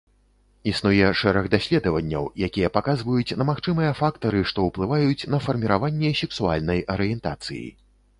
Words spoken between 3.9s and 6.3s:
фактары, што ўплываюць на фарміраванне